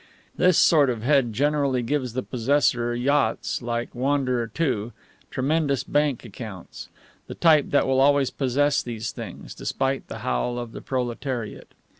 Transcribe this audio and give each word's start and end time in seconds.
This 0.35 0.57
sort 0.57 0.89
of 0.89 1.03
head 1.03 1.31
generally 1.31 1.83
gives 1.83 2.13
the 2.13 2.23
possessor 2.23 2.95
yachts 2.95 3.61
like 3.61 3.93
Wanderer 3.93 4.49
II, 4.59 4.93
tremendous 5.29 5.83
bank 5.83 6.25
accounts; 6.25 6.89
the 7.27 7.35
type 7.35 7.69
that 7.69 7.85
will 7.85 8.01
always 8.01 8.31
possess 8.31 8.81
these 8.81 9.11
things, 9.11 9.53
despite 9.53 10.07
the 10.07 10.17
howl 10.25 10.57
of 10.57 10.71
the 10.71 10.81
proletariat. 10.81 11.73